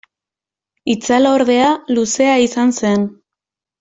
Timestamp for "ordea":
1.39-1.67